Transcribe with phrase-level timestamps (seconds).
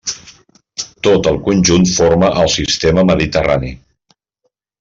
[1.07, 3.75] Tot el conjunt forma el Sistema Mediterrani.